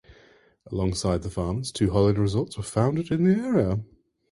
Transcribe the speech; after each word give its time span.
Alongside 0.71 1.21
the 1.21 1.29
farmers, 1.29 1.71
two 1.71 1.91
holiday 1.91 2.19
resorts 2.19 2.57
were 2.57 2.63
founded 2.63 3.11
in 3.11 3.23
the 3.23 3.35
area. 3.39 3.81